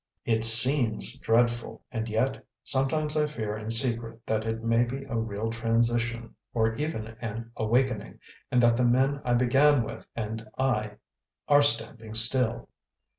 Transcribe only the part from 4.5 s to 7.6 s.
may be a real transition, or even an